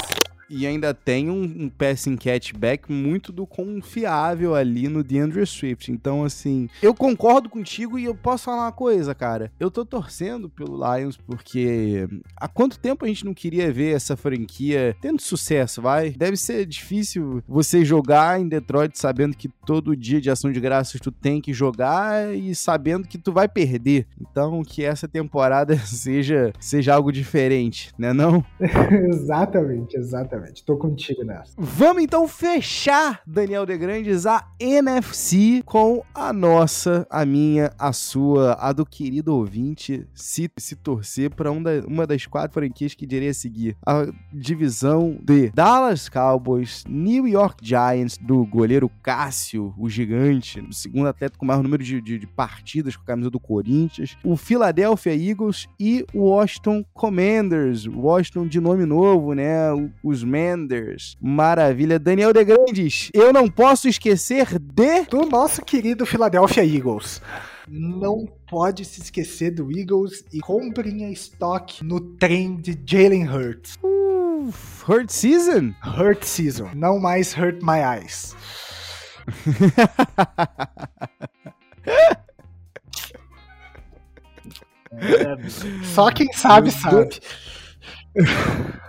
[0.50, 5.92] E ainda tem um, um passing catchback muito do confiável ali no DeAndre Swift.
[5.92, 9.52] Então, assim, eu concordo contigo e eu posso falar uma coisa, cara.
[9.60, 14.18] Eu tô torcendo pelo Lions porque há quanto tempo a gente não queria ver essa
[14.18, 16.12] franquia tendo sucesso, vai?
[16.12, 21.00] Deve ser difícil você jogar em Detroit sabendo que todo dia de ação de graças
[21.00, 24.08] tu tem que jogar e sabendo que tu vai perder.
[24.20, 28.44] Então, que essa temporada seja, seja algo diferente, né não?
[29.10, 30.38] exatamente, exatamente.
[30.39, 31.54] Exatamente, tô contigo nessa.
[31.58, 38.54] Vamos então fechar, Daniel De Grandes, a NFC com a nossa, a minha, a sua,
[38.60, 43.06] a do querido ouvinte, se, se torcer para um da, uma das quatro franquias que
[43.06, 43.75] diria seguir.
[43.86, 51.08] A divisão de Dallas Cowboys, New York Giants, do goleiro Cássio, o gigante, o segundo
[51.08, 55.13] atleta com maior número de, de, de partidas com a camisa do Corinthians, o Philadelphia
[55.13, 59.69] Eagles e o Washington Commanders, Washington de nome novo, né?
[60.04, 61.18] Os Menders.
[61.20, 61.98] Maravilha.
[61.98, 65.06] Daniel De Grandes, eu não posso esquecer de.
[65.10, 67.22] Do nosso querido Philadelphia Eagles.
[67.68, 73.76] Não pode se esquecer do Eagles e comprem a estoque no trem de Jalen Hurts.
[73.84, 74.52] Uh,
[74.88, 75.74] Hurt Season?
[75.84, 76.70] Hurt Season.
[76.74, 78.36] Não mais Hurt My Eyes.
[85.94, 87.20] Só quem sabe, sabe.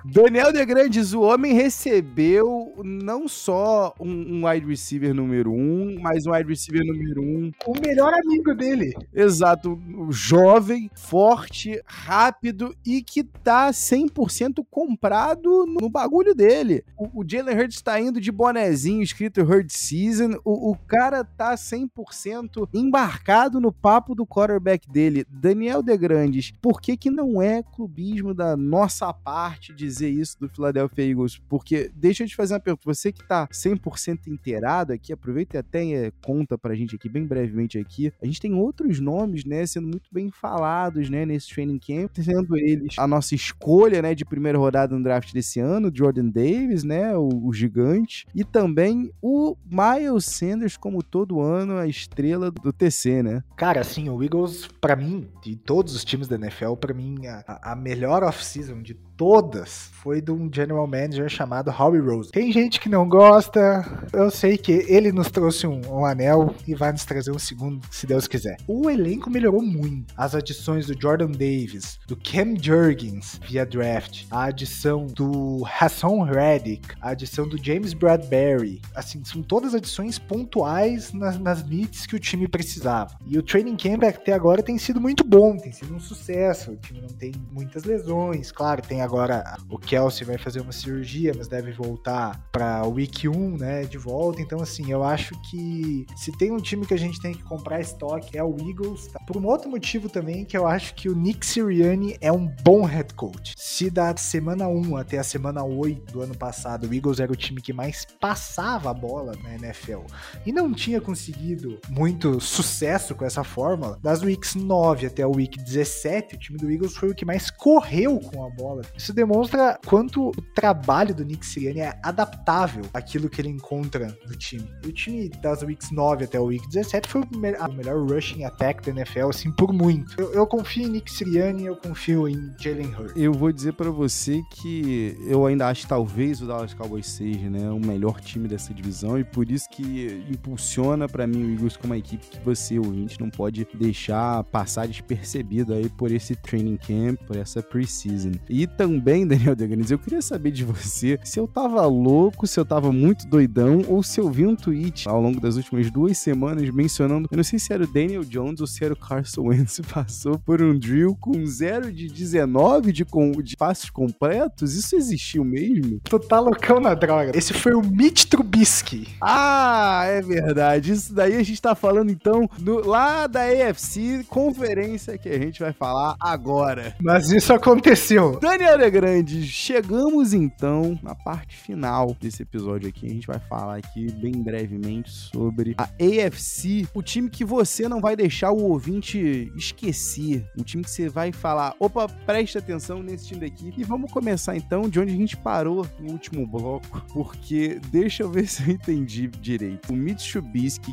[0.05, 6.27] Daniel De Grandes, o homem recebeu não só um, um wide receiver número um, mas
[6.27, 7.51] um wide receiver número um.
[7.67, 8.95] O melhor amigo dele.
[9.13, 9.81] Exato.
[10.11, 16.83] Jovem, forte, rápido e que tá 100% comprado no bagulho dele.
[16.97, 20.41] O, o Jalen Hurts tá indo de bonezinho escrito Hurt Season.
[20.45, 25.27] O, o cara tá 100% embarcado no papo do quarterback dele.
[25.29, 30.49] Daniel De Grandes, por que que não é clubismo da nossa parte dizer isso do
[30.49, 31.41] Philadelphia Eagles?
[31.49, 35.61] Porque, deixa eu te fazer uma pergunta, você que tá 100% inteirado aqui, aproveita e
[35.61, 39.65] até é, conta pra gente aqui, bem brevemente aqui, a gente tem outros nomes, né,
[39.67, 44.25] sendo muito bem falados, né, nesse training camp, sendo eles a nossa escolha, né, de
[44.25, 49.57] primeira rodada no draft desse ano, Jordan Davis, né, o, o gigante, e também o
[49.67, 53.43] Miles Sanders, como todo ano, a estrela do TC, né?
[53.57, 57.73] Cara, assim, o Eagles, para mim, de todos os times da NFL, para mim, a,
[57.73, 62.31] a melhor off-season de todas foi de um general manager chamado Howie Rose.
[62.31, 66.75] Tem gente que não gosta, eu sei que ele nos trouxe um, um, anel e
[66.75, 68.57] vai nos trazer um segundo, se Deus quiser.
[68.67, 70.15] O elenco melhorou muito.
[70.17, 76.95] As adições do Jordan Davis, do Cam Jurgens via draft, a adição do Hassan Reddick,
[76.99, 82.21] a adição do James Bradbury, assim, são todas adições pontuais nas, nas needs que o
[82.21, 83.19] time precisava.
[83.27, 86.71] E o training camp até agora tem sido muito bom, tem sido um sucesso.
[86.71, 91.33] O time não tem muitas lesões, claro, tem agora o Kelsey vai fazer uma cirurgia,
[91.37, 94.41] mas deve voltar para Week 1, né, de volta.
[94.41, 97.81] Então, assim, eu acho que se tem um time que a gente tem que comprar
[97.81, 99.09] estoque é o Eagles.
[99.09, 99.19] Tá?
[99.27, 102.85] Por um outro motivo também, que eu acho que o Nick Sirianni é um bom
[102.85, 103.55] head coach.
[103.57, 107.37] Se da semana 1 até a semana 8 do ano passado, o Eagles era o
[107.37, 110.03] time que mais passava a bola na NFL
[110.47, 115.59] e não tinha conseguido muito sucesso com essa fórmula, das weeks 9 até o week
[115.59, 118.83] 17, o time do Eagles foi o que mais correu com a bola.
[119.01, 124.37] Isso demonstra quanto o trabalho do Nick Sirianni é adaptável àquilo que ele encontra no
[124.37, 124.69] time.
[124.87, 128.91] O time das weeks 9 até o week 17 foi o melhor rushing attack da
[128.91, 130.21] NFL, assim, por muito.
[130.21, 133.15] Eu, eu confio em Nick Sirianni, eu confio em Jalen Hurts.
[133.17, 137.49] Eu vou dizer para você que eu ainda acho que talvez o Dallas Cowboys seja,
[137.49, 141.79] né, o melhor time dessa divisão e por isso que impulsiona para mim o Eagles
[141.79, 146.77] como uma equipe que você, ouvinte, não pode deixar passar despercebido aí por esse training
[146.77, 148.33] camp, por essa preseason.
[148.51, 152.65] E também, Daniel Deganes, eu queria saber de você se eu tava louco, se eu
[152.65, 156.69] tava muito doidão, ou se eu vi um tweet ao longo das últimas duas semanas
[156.71, 159.81] mencionando, eu não sei se era o Daniel Jones ou se era o Carson Wentz,
[159.93, 164.75] passou por um drill com 0 de 19 de, com, de passos completos?
[164.75, 166.01] Isso existiu mesmo?
[166.05, 167.37] Tu tá loucão na droga.
[167.37, 169.09] Esse foi o Mitch Trubisky.
[169.21, 170.93] Ah, é verdade.
[170.93, 175.61] Isso daí a gente tá falando então do, lá da AFC, conferência que a gente
[175.61, 176.95] vai falar agora.
[177.01, 178.39] Mas isso aconteceu.
[178.41, 183.07] Daniel Grande, chegamos então na parte final desse episódio aqui.
[183.07, 188.01] A gente vai falar aqui bem brevemente sobre a AFC, o time que você não
[188.01, 193.27] vai deixar o ouvinte esquecer, o time que você vai falar, opa, preste atenção nesse
[193.27, 193.73] time daqui.
[193.77, 198.31] E vamos começar então de onde a gente parou no último bloco, porque deixa eu
[198.31, 199.93] ver se eu entendi direito.
[199.93, 200.37] O Mitch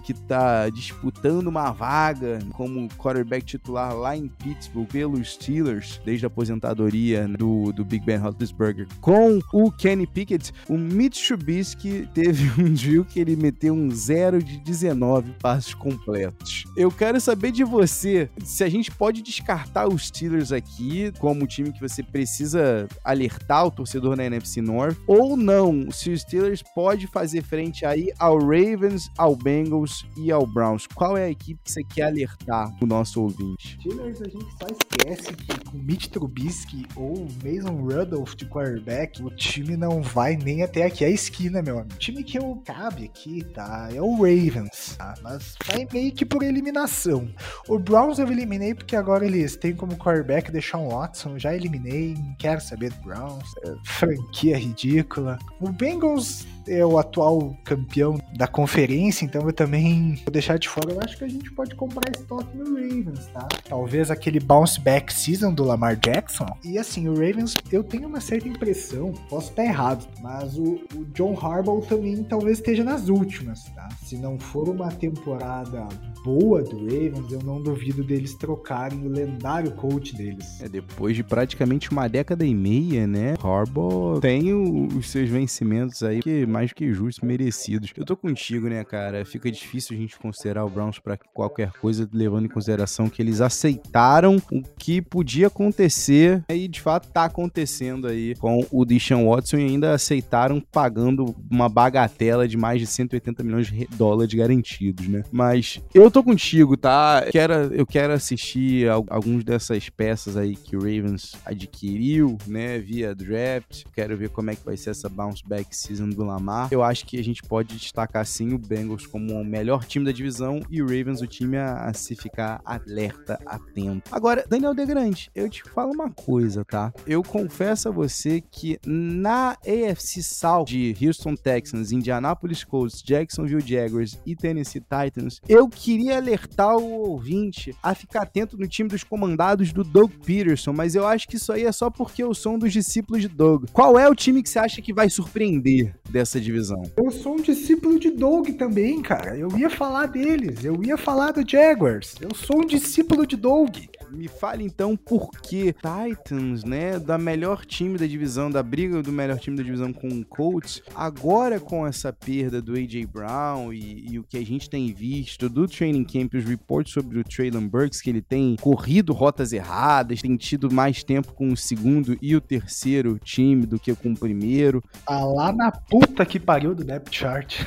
[0.03, 6.27] que tá disputando uma vaga como quarterback titular lá em Pittsburgh pelos Steelers, desde a
[6.27, 12.73] aposentadoria do, do Big Ben Roethlisberger com o Kenny Pickett, o Mitch Trubisky teve um
[12.73, 16.65] drill que ele meteu um 0 de 19 passos completos.
[16.75, 21.47] Eu quero saber de você se a gente pode descartar os Steelers aqui como um
[21.47, 26.63] time que você precisa alertar o torcedor na NFC North ou não, se os Steelers
[26.75, 30.87] pode fazer frente aí ao Ravens, ao Bengals e ao Browns.
[30.87, 33.77] Qual é a equipe que você quer alertar o nosso ouvinte?
[33.79, 39.29] Steelers a gente só esquece que com Mitch Trubisky ou Mason Rudolph de quarterback, o
[39.29, 41.95] time não vai nem até aqui a esquina, meu amigo.
[41.95, 43.89] O time que eu cabe aqui, tá?
[43.93, 45.15] É o Ravens, tá?
[45.21, 47.27] Mas vai meio que por eliminação.
[47.67, 52.35] O Browns eu eliminei porque agora eles têm como quarterback Deshaun Watson, já eliminei, não
[52.35, 53.51] quero saber do Browns.
[53.63, 55.37] É, franquia ridícula.
[55.59, 60.91] O Bengals é o atual campeão da conferência, então eu também vou deixar de fora.
[60.91, 63.47] Eu acho que a gente pode comprar estoque no Ravens, tá?
[63.67, 66.45] Talvez aquele bounce back season do Lamar Jackson.
[66.63, 71.05] E assim, o Ravens, eu tenho uma certa impressão, posso estar errado, mas o, o
[71.13, 73.87] John Harbaugh também talvez esteja nas últimas, tá?
[74.03, 75.87] Se não for uma temporada
[76.23, 80.61] boa do Ravens, eu não duvido deles trocarem o lendário coach deles.
[80.61, 83.35] É, depois de praticamente uma década e meia, né?
[83.41, 87.93] Harbaugh tem os seus vencimentos aí que mais que justos, merecidos.
[87.95, 89.23] Eu tô contigo, né, cara?
[89.23, 93.41] Fica difícil a gente considerar o Browns para qualquer coisa, levando em consideração que eles
[93.41, 99.57] aceitaram o que podia acontecer e de fato tá acontecendo aí com o Deshaun Watson
[99.57, 105.21] e ainda aceitaram pagando uma bagatela de mais de 180 milhões de dólares garantidos, né?
[105.31, 107.21] Mas eu tô contigo, tá?
[107.23, 113.13] Eu quero, eu quero assistir alguns dessas peças aí que o Ravens adquiriu, né, via
[113.13, 113.83] draft.
[113.93, 116.46] Quero ver como é que vai ser essa bounce back season do Lamar.
[116.71, 120.11] Eu acho que a gente pode destacar sim o Bengals como o melhor time da
[120.11, 124.09] divisão e o Ravens o time a, a se ficar alerta, atento.
[124.11, 126.93] Agora, Daniel Degrande, eu te falo uma coisa, tá?
[127.05, 134.17] Eu confesso a você que na AFC South de Houston Texans, Indianapolis Colts, Jacksonville Jaguars
[134.25, 139.71] e Tennessee Titans, eu queria alertar o ouvinte a ficar atento no time dos comandados
[139.71, 142.59] do Doug Peterson, mas eu acho que isso aí é só porque eu sou um
[142.59, 143.65] dos discípulos de Doug.
[143.71, 146.81] Qual é o time que você acha que vai surpreender dessa divisão?
[146.95, 149.37] Eu sou um discípulo de Doug também, cara.
[149.37, 152.15] Eu ia falar deles, eu ia falar do Jaguars.
[152.21, 153.77] Eu sou um discípulo de Doug.
[154.11, 159.11] Me fale então por que Titans, né, da melhor time da divisão, da briga do
[159.11, 164.11] melhor time da divisão com o Colts, agora com essa perda do AJ Brown e,
[164.11, 167.67] e o que a gente tem visto do training camp, os reports sobre o Traylon
[167.67, 172.35] Burks, que ele tem corrido rotas erradas, tem tido mais tempo com o segundo e
[172.35, 174.83] o terceiro time do que com o primeiro.
[175.05, 177.61] Tá lá na puta que pariu do depth chart.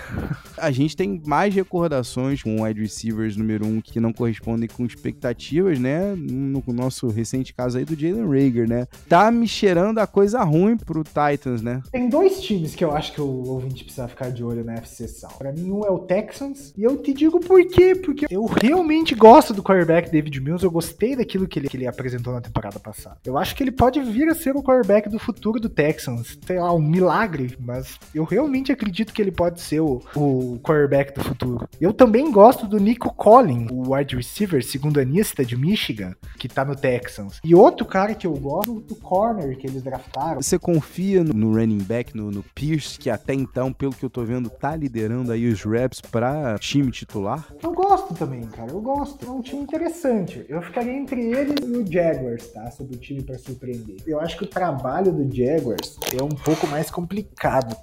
[0.56, 5.78] a gente tem mais recordações com wide receivers número um que não correspondem com expectativas,
[5.78, 6.14] né?
[6.16, 8.86] no nosso recente caso aí do Jalen Rager, né?
[9.08, 11.82] Tá me cheirando a coisa ruim pro Titans, né?
[11.90, 15.08] Tem dois times que eu acho que o ouvinte precisa ficar de olho na FC
[15.08, 15.38] South.
[15.38, 19.14] Pra mim, um é o Texans, e eu te digo por quê, porque eu realmente
[19.14, 22.78] gosto do quarterback David Mills, eu gostei daquilo que ele, que ele apresentou na temporada
[22.78, 23.16] passada.
[23.24, 26.38] Eu acho que ele pode vir a ser o quarterback do futuro do Texans.
[26.46, 28.39] Sei lá, um milagre, mas eu realmente
[28.72, 31.68] acredito que ele pode ser o, o quarterback do futuro.
[31.80, 36.64] Eu também gosto do Nico Collins, o wide receiver, segundo anista de Michigan que tá
[36.64, 37.38] no Texans.
[37.44, 40.40] E outro cara que eu gosto do corner que eles draftaram.
[40.40, 44.24] Você confia no running back, no, no Pierce, que até então, pelo que eu tô
[44.24, 47.46] vendo, tá liderando aí os reps pra time titular?
[47.62, 48.70] Eu gosto também, cara.
[48.70, 49.26] Eu gosto.
[49.26, 50.44] É um time interessante.
[50.48, 52.70] Eu ficaria entre ele e o Jaguars, tá?
[52.70, 53.96] Sobre o time para surpreender.
[54.06, 57.76] Eu acho que o trabalho do Jaguars é um pouco mais complicado,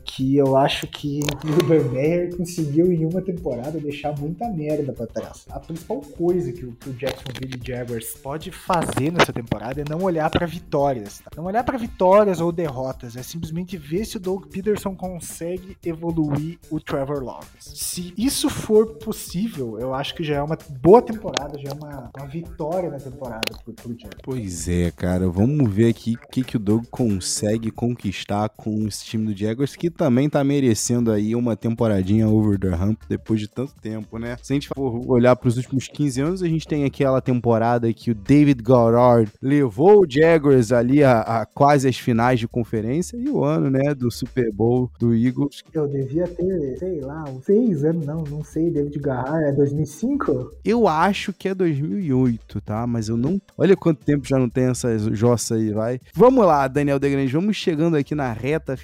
[0.00, 5.46] porque eu acho que o Urban conseguiu em uma temporada deixar muita merda para trás.
[5.50, 10.02] A principal coisa que o, que o Jacksonville Jaguars pode fazer nessa temporada é não
[10.02, 11.18] olhar para vitórias.
[11.20, 11.30] Tá?
[11.36, 16.58] Não olhar para vitórias ou derrotas, é simplesmente ver se o Doug Peterson consegue evoluir
[16.70, 17.76] o Trevor Lawrence.
[17.76, 22.10] Se isso for possível, eu acho que já é uma boa temporada, já é uma,
[22.16, 24.20] uma vitória na temporada pro, pro Jaguars.
[24.22, 25.28] Pois é, cara.
[25.28, 29.76] Vamos ver aqui o que, que o Doug consegue conquistar com esse time do Jaguars,
[29.76, 34.36] que também tá merecendo aí uma temporadinha over the hump depois de tanto tempo, né?
[34.42, 37.92] Se a gente for olhar para os últimos 15 anos, a gente tem aquela temporada
[37.92, 43.16] que o David Goddard levou o Jaguars ali a, a, quase as finais de conferência
[43.16, 45.62] e o ano, né, do Super Bowl do Eagles.
[45.72, 50.52] Eu devia ter, sei lá, uns seis anos, não, não sei, David Goddard, é 2005?
[50.64, 52.86] Eu acho que é 2008, tá?
[52.86, 53.40] Mas eu não...
[53.56, 56.00] Olha quanto tempo já não tem essa jossa aí, vai.
[56.14, 58.76] Vamos lá, Daniel Degrande, vamos chegando aqui na reta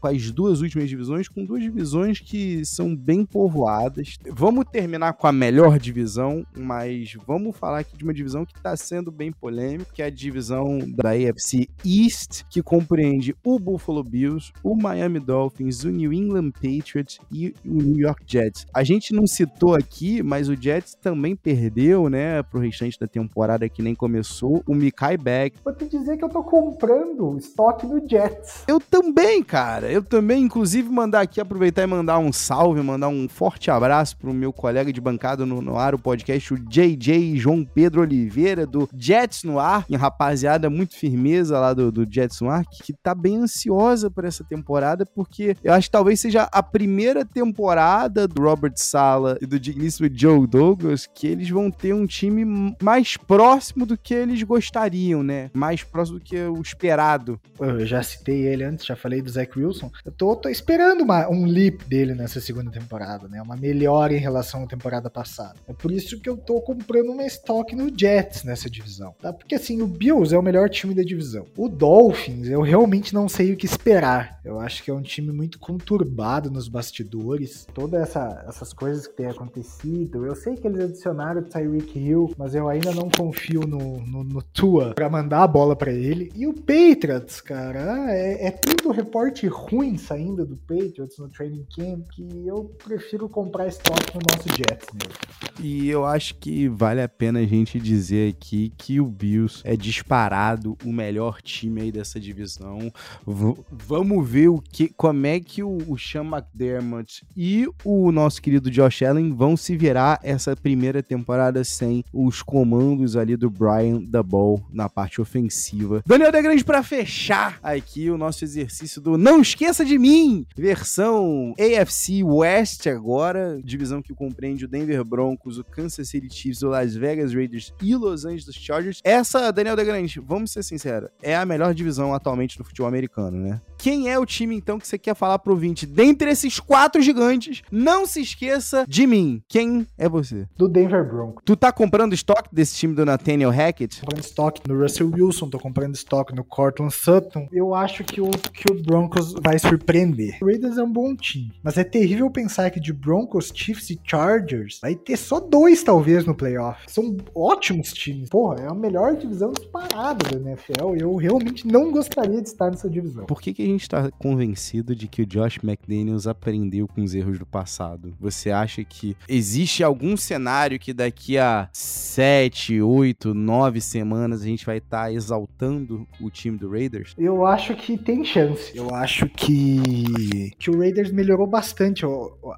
[0.00, 4.18] com as duas últimas divisões, com duas divisões que são bem povoadas.
[4.30, 8.76] Vamos terminar com a melhor divisão, mas vamos falar aqui de uma divisão que está
[8.76, 14.52] sendo bem polêmica, que é a divisão da AFC East, que compreende o Buffalo Bills,
[14.62, 18.66] o Miami Dolphins, o New England Patriots e o New York Jets.
[18.72, 23.68] A gente não citou aqui, mas o Jets também perdeu, né, pro restante da temporada
[23.68, 25.56] que nem começou, o Mikai Beck.
[25.64, 28.64] Vou te dizer que eu tô comprando estoque do Jets.
[28.66, 29.90] Eu também, cara.
[29.90, 34.34] Eu também, inclusive, mandar aqui, aproveitar e mandar um salve, mandar um forte abraço pro
[34.34, 38.88] meu colega de bancada no, no ar, o podcast, o JJ João Pedro Oliveira, do
[38.96, 43.14] Jets no Ar, e rapaziada muito firmeza lá do, do Jets no Ar, que tá
[43.14, 48.42] bem ansiosa por essa temporada, porque eu acho que talvez seja a primeira temporada do
[48.42, 53.86] Robert Sala e do digníssimo Joe Douglas que eles vão ter um time mais próximo
[53.86, 55.50] do que eles gostariam, né?
[55.54, 57.40] Mais próximo do que o esperado.
[57.58, 59.90] Eu já citei ele antes, já falei do Zach Wilson.
[60.04, 63.40] Eu tô, tô esperando uma um leap dele nessa segunda temporada, né?
[63.40, 65.56] Uma melhora em relação à temporada passada.
[65.68, 69.32] É por isso que eu tô comprando uma estoque no Jets nessa divisão, tá?
[69.32, 71.46] Porque assim, o Bills é o melhor time da divisão.
[71.56, 74.40] O Dolphins, eu realmente não sei o que esperar.
[74.44, 77.66] Eu acho que é um time muito conturbado nos bastidores.
[77.72, 80.24] Todas essa, essas coisas que têm acontecido.
[80.26, 84.24] Eu sei que eles adicionaram o Tyreek Hill, mas eu ainda não confio no, no,
[84.24, 86.30] no Tua pra mandar a bola para ele.
[86.34, 92.06] E o Patriots, cara, é, é tudo reporte ruim saindo do Patriots no training camp
[92.10, 95.34] que eu prefiro comprar estoque no nosso Jets mesmo.
[95.60, 99.76] E eu acho que vale a pena a gente dizer aqui que o Bills é
[99.76, 102.90] disparado o melhor time aí dessa divisão.
[103.26, 108.40] V vamos ver o que, como é que o, o Sean McDermott e o nosso
[108.40, 114.02] querido Josh Allen vão se virar essa primeira temporada sem os comandos ali do Brian
[114.24, 116.02] Ball na parte ofensiva.
[116.06, 122.22] Daniel Grande para fechar aqui o nosso exercício do Não Esqueça de Mim, versão AFC
[122.22, 127.34] West agora, divisão que compreende o Denver Broncos, o Kansas City Chiefs, o Las Vegas
[127.34, 129.00] Raiders e o Los Angeles Chargers.
[129.04, 133.60] Essa, Daniel Grande, vamos ser sinceros, é a melhor divisão atualmente do futebol americano, né?
[133.84, 135.84] Quem é o time, então, que você quer falar pro ouvinte?
[135.84, 139.42] Dentre esses quatro gigantes, não se esqueça de mim.
[139.46, 140.48] Quem é você?
[140.56, 141.42] Do Denver Broncos.
[141.44, 144.00] Tu tá comprando estoque desse time do Nathaniel Hackett?
[144.00, 147.46] Tô comprando estoque no Russell Wilson, tô comprando estoque no Cortland Sutton.
[147.52, 150.38] Eu acho que o, que o Broncos vai surpreender.
[150.40, 154.00] O Raiders é um bom time, mas é terrível pensar que de Broncos, Chiefs e
[154.04, 156.82] Chargers vai ter só dois, talvez, no playoff.
[156.86, 158.28] São ótimos times.
[158.28, 162.70] Porra, é a melhor divisão disparada da NFL e eu realmente não gostaria de estar
[162.70, 163.26] nessa divisão.
[163.26, 167.14] Por que, que a gente tá convencido de que o Josh McDaniels aprendeu com os
[167.14, 168.14] erros do passado?
[168.20, 174.66] Você acha que existe algum cenário que daqui a sete, oito, nove semanas a gente
[174.66, 177.14] vai estar tá exaltando o time do Raiders?
[177.18, 178.63] Eu acho que tem chance.
[178.74, 182.04] Eu acho que, que o Raiders melhorou bastante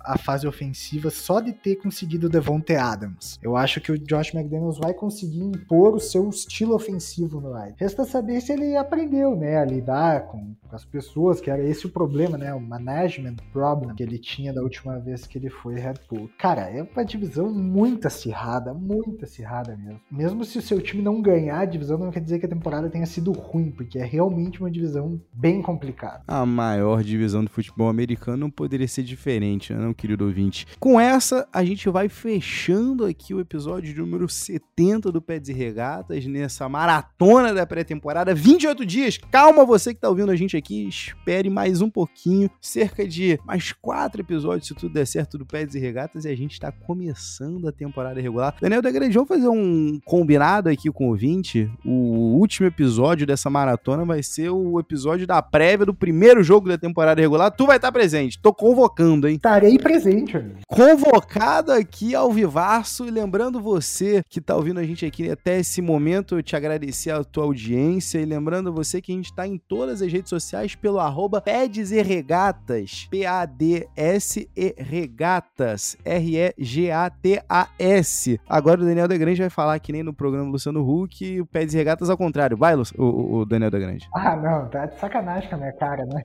[0.04, 3.38] a fase ofensiva só de ter conseguido o Devonte Adams.
[3.42, 7.80] Eu acho que o Josh McDaniels vai conseguir impor o seu estilo ofensivo no Raiders.
[7.80, 11.90] Resta saber se ele aprendeu, né, a lidar com as pessoas, que era esse o
[11.90, 12.52] problema, né?
[12.52, 16.32] O management problem que ele tinha da última vez que ele foi head coach.
[16.38, 20.00] Cara, é uma divisão muito acirrada, muito acirrada mesmo.
[20.10, 22.90] Mesmo se o seu time não ganhar a divisão, não quer dizer que a temporada
[22.90, 25.95] tenha sido ruim, porque é realmente uma divisão bem complicada.
[26.26, 30.66] A maior divisão do futebol americano não poderia ser diferente, né, não, querido ouvinte?
[30.78, 36.26] Com essa, a gente vai fechando aqui o episódio número 70 do Pés e Regatas,
[36.26, 38.34] nessa maratona da pré-temporada.
[38.34, 39.18] 28 dias!
[39.30, 43.72] Calma você que tá ouvindo a gente aqui, espere mais um pouquinho, cerca de mais
[43.72, 47.68] quatro episódios, se tudo der certo, do Pés e Regatas, e a gente está começando
[47.68, 48.54] a temporada regular.
[48.60, 51.70] Daniel da Grande, vamos fazer um combinado aqui com o ouvinte.
[51.84, 56.76] O último episódio dessa maratona vai ser o episódio da prévia do primeiro jogo da
[56.76, 57.50] temporada regular.
[57.50, 59.36] Tu vai estar presente, tô convocando, hein?
[59.36, 60.58] Estarei presente, amigo.
[60.66, 65.80] Convocado aqui ao vivaço, e lembrando você que tá ouvindo a gente aqui até esse
[65.80, 69.56] momento, eu te agradecer a tua audiência, e lembrando você que a gente tá em
[69.56, 76.66] todas as redes sociais pelo arroba e Regatas, P-A-D-S-E Regatas, R-E-G-A-T-A-S.
[78.48, 81.74] Agora o Daniel da Grande vai falar que nem no programa Luciano Huck, o Peds
[81.74, 82.56] e Regatas ao contrário.
[82.56, 84.08] Vai, o, o, o Daniel da Grande.
[84.14, 86.22] Ah, não, tá de sacanagem com a minha cara, né?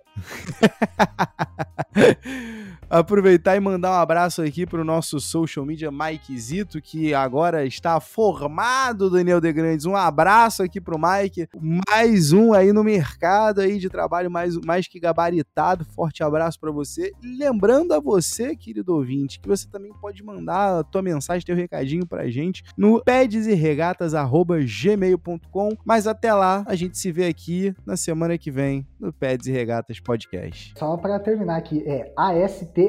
[2.91, 8.01] Aproveitar e mandar um abraço aqui pro nosso social media Mike Zito, que agora está
[8.01, 9.85] formado, Daniel De Grandes.
[9.85, 11.47] Um abraço aqui pro Mike.
[11.87, 15.85] Mais um aí no mercado aí de trabalho mais, mais que gabaritado.
[15.85, 17.13] Forte abraço para você.
[17.23, 22.05] lembrando a você, querido ouvinte, que você também pode mandar a tua mensagem, teu recadinho
[22.05, 25.77] pra gente no pedesregatas@gmail.com.
[25.85, 29.51] Mas até lá, a gente se vê aqui na semana que vem no Peds e
[29.53, 30.73] Regatas Podcast.
[30.77, 32.11] Só para terminar aqui, é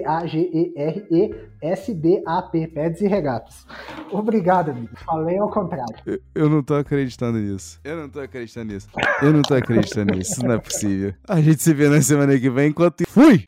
[0.05, 3.67] A-S-T-A-G-E-R-E-S-D-A-P, Peds e Regatas.
[4.11, 4.91] Obrigado, amigo.
[5.05, 5.95] Falei ao contrário.
[6.07, 7.81] Eu, eu, não tô acreditando nisso.
[7.85, 8.89] Eu não tô acreditando nisso.
[9.21, 10.45] Eu não tô acreditando nisso.
[10.45, 11.15] Não é possível.
[11.29, 13.05] A gente se vê na semana que vem enquanto.
[13.09, 13.45] Fui!